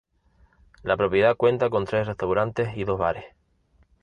[0.81, 3.25] La propiedad cuenta con tres restaurantes y dos bares.